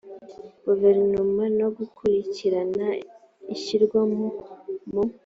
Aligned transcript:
guverinoma 0.65 1.43
no 1.59 1.67
gukurikirana 1.77 2.87
ishyirwa 3.53 3.99
mu 4.13 4.23